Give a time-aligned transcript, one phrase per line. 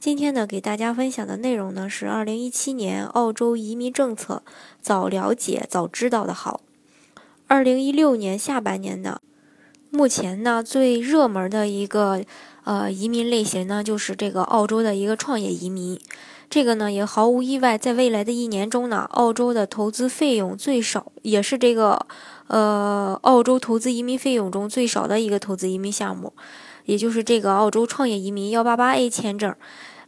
[0.00, 4.44] 今天呢，给大家分享的内容呢是二零一七年澳洲移民政策，
[4.80, 6.60] 早了解早知道的好。
[7.48, 9.20] 二零一六年下半年呢，
[9.90, 12.22] 目前呢最热门的一个
[12.62, 16.00] 呃移民类型呢就是这个澳洲的一个创业移民。
[16.50, 22.06] 这个呢也毫无意外，在未来的一年中呢，澳洲的投资费用最少，也是这个
[22.46, 26.32] 呃澳洲投资移民费用中最少的一个投资移民项目，
[26.86, 29.54] 也就是这个澳洲创业移民幺八八 A 签证。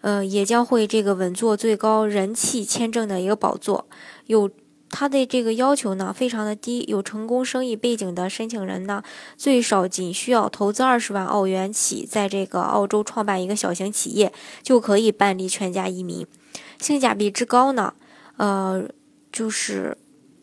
[0.02, 3.86] 呃，也将会这个稳坐最高人气签证的一个宝座。
[4.28, 4.48] 有
[4.88, 6.86] 它的这个要求呢，非常的低。
[6.88, 9.02] 有成功生意背景的申请人呢，
[9.36, 16.26] 最少仅需要投资二十万澳元起，在这个澳洲创办一个小型企业，就可以办理全家移民。
[16.78, 17.94] 性价比之高呢，
[18.36, 18.88] 呃，
[19.32, 19.96] 就是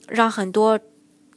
[0.07, 0.79] 让很多。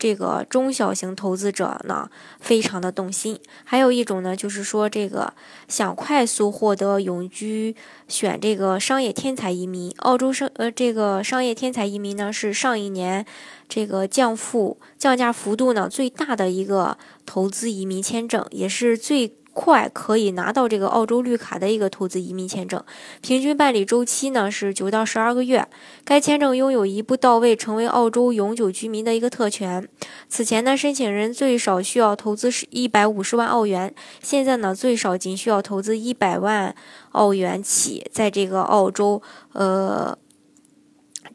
[0.03, 2.09] 这个中小型投资者呢，
[2.41, 3.39] 非常的动心。
[3.65, 5.35] 还有一种呢，就是说这个
[5.69, 7.77] 想快速获得永居，
[8.09, 9.93] 选这个商业天才移民。
[9.99, 13.27] 澳洲商呃，这个商业天才移民呢，是上一年
[13.69, 16.97] 这个降幅降价幅度呢最大的一个
[17.27, 19.37] 投资移民签证，也是最。
[19.63, 22.83] 快可以拿到这个澳洲绿卡的一个投资移民签证，
[23.21, 25.69] 平均办理周期呢是九到十二个月。
[26.03, 29.87] 该签证拥有一步到位成为澳洲永久居民的一个特权。
[30.31, 36.75] 此前呢，申请人最少需要投资是一百五十万澳元，现在呢，最少仅需要投资一百万
[37.13, 39.21] 澳元起，在这个澳洲
[39.53, 40.17] 呃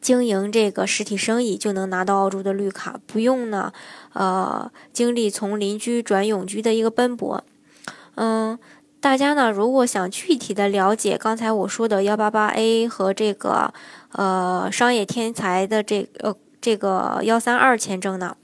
[0.00, 3.72] 经营这个实体生意就能拿到澳洲的绿卡，不用呢
[4.14, 7.44] 呃经历从邻居转永居的一个奔波。
[8.16, 8.58] 嗯，
[9.00, 13.72] 大家呢，如果想具体的了解刚才我说的幺八八 A 和这个
[14.12, 18.36] 呃商业天才的这呃这个幺三二签证呢，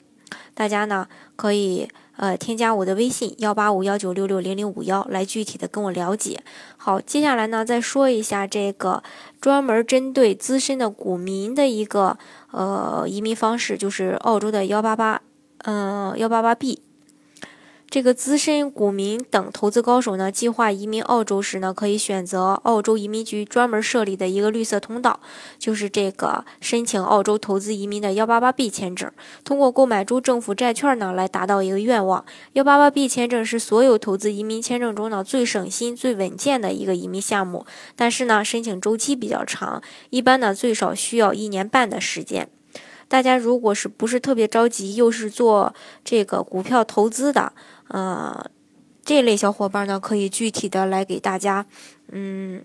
[0.55, 6.43] 大家呢可以呃添加我的微信幺八五幺九六六零零五幺来具体的跟我了解。
[6.77, 9.03] 好，接下来呢再说一下这个
[9.41, 12.19] 专门针对资深的股民的一个
[12.51, 15.23] 呃移民方式，就是澳洲的幺八八
[15.65, 16.83] 嗯幺八八 B。
[17.93, 25.21] 这个资深股民等投资高手呢，计划移民澳洲时呢，可以选择澳洲移民局专门设立的一个绿色通道，
[25.59, 29.13] 就是这个申请澳洲投资移民的幺八八 B 签证，
[29.45, 32.25] 通过购买州政府债券呢，来达到一个愿望。
[32.55, 42.49] 幺八八 B 签证是所有投资移民签证中呢最省心、最稳健的一个移民项目，但是呢，申请周期比较长，一般呢最少需要一年半的时间。
[43.13, 47.53] 大家如果是不是特别着急，又是做这个股票投资的，
[47.89, 48.51] 呃，
[49.05, 51.67] 这类小伙伴呢，可以具体的来给大家，
[52.11, 52.65] 嗯，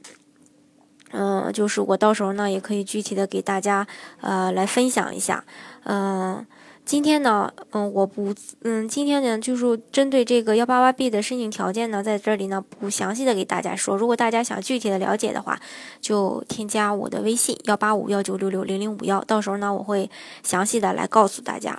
[1.12, 3.86] 嗯，就是我到时候呢，也可以具体的给大家，
[4.22, 5.44] 呃，来分享一下，
[5.84, 6.46] 嗯。
[6.88, 13.98] 今天呢，嗯，我不，嗯，今天呢，就是针对这个幺八八 B 的申请条件呢，在这里呢，不详细的给大家说。
[13.98, 15.60] 如果大家想具体的了解的话，
[16.00, 20.10] 就添加我的微信幺八五幺九六六零零五幺，到时候呢，我会
[20.44, 21.78] 详细的来告诉大家。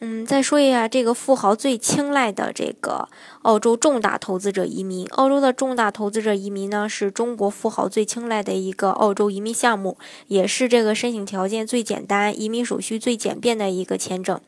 [0.00, 3.08] 嗯，再说一下这个富豪最青睐的这个
[3.42, 5.06] 澳洲重大投资者移民。
[5.12, 9.96] 澳洲的重大投资者移民呢，是中国富豪最青睐的一个澳洲移民项目，
[10.26, 14.38] 也是这个申请条件最简单、移民手续最简便的一个签证。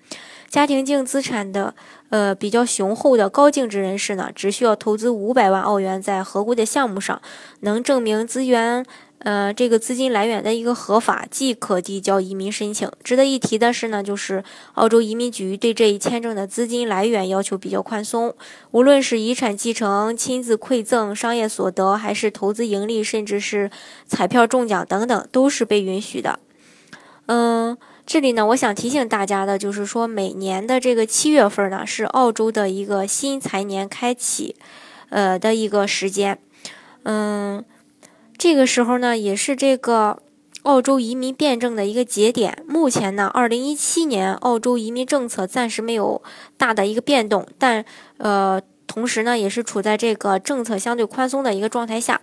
[0.50, 1.74] 家庭净资产的
[2.10, 7.20] 呃比较雄厚的高净值人士呢，只需要投资五百万澳元在合规的项目上，
[7.60, 8.84] 能证明资源。
[9.20, 12.88] 呃，这个资金来源的一个合法，即可递交移民申请。
[13.02, 18.32] 值得一提的是呢，就是澳洲移民局对这一签证的资金来源要求比较宽松，
[18.70, 23.68] 无论是遗产继承、亲自馈赠、商业所得，还是投资盈利，甚至是
[24.06, 26.38] 彩票中奖等等，都是被允许的。
[27.26, 34.54] 嗯，这里呢，我想提醒大家的就是说，每年的这个七月份呢，是澳洲的一个新财年开启，
[35.08, 36.38] 呃的一个时间。
[37.02, 37.64] 嗯。
[38.38, 40.22] 这个时候呢，也是这个
[40.62, 42.62] 澳洲移民辩证的一个节点。
[42.68, 46.22] 目前呢，二零一七年澳洲移民政策暂时没有
[46.56, 47.84] 大的一个变动，但
[48.18, 52.20] 呃，同时呢，也是处在这个政策相对宽松的一个状态下。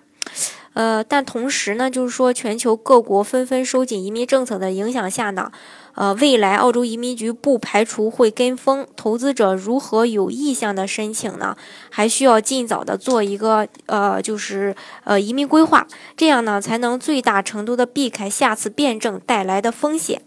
[0.75, 5.51] 呃，但同时呢，就是说全球各国纷纷收紧移民政策的影响下呢。
[5.95, 11.55] 呃，未来澳洲移民局不排除会跟风，投资者如何有意向的申请呢？
[11.89, 14.75] 还需要尽早的做一个呃，就是
[15.05, 15.87] 呃移民规划，
[16.17, 20.21] 这样呢才能最大程度的避开下次变证带来的风险。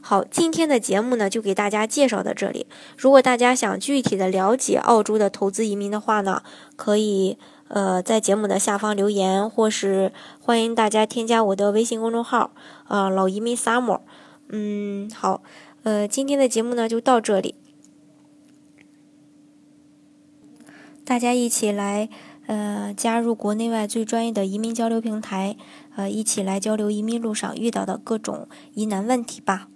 [0.00, 2.66] 好，今天的节目呢就给大家介绍到这里。
[2.96, 6.42] 如果大家想具体的了解澳洲的投资移民的话呢，
[6.76, 7.36] 可以
[7.70, 12.52] 呃在节目的下方留言，或是欢迎大家添加我的微信公众号，
[12.86, 14.00] 呃老移民 summer。
[14.50, 15.42] 嗯，好，
[15.82, 17.54] 呃今天的节目呢就到这里，
[21.04, 22.10] 大家一起来。
[22.46, 25.56] 呃，加入国内外最专业的移民交流平台，
[25.94, 29.68] 呃，一起来交流移民路上遇到的各种疑难问题吧。